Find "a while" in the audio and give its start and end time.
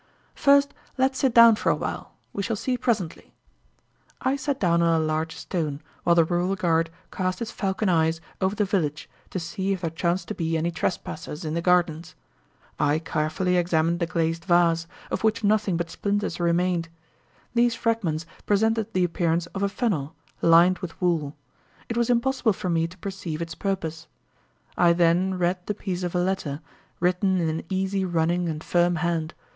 1.69-2.13